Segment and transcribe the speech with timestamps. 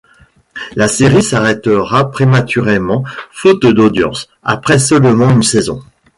[0.75, 5.83] La série s'arrêtera prématurément faute d'audience, après seulement une saison.